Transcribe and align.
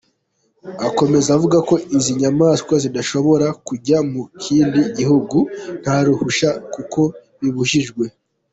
Akomeza 0.87 1.29
avuga 1.37 1.57
ko 1.69 1.75
izi 1.95 2.11
nyamaswa 2.19 2.73
zidashobora 2.83 3.47
kujya 3.67 3.97
mu 4.11 4.21
kindi 4.43 4.81
gihugu 4.97 5.37
nta 5.81 5.97
ruhushya 6.05 6.49
kuko 6.73 6.99
bibujijwe. 7.41 8.05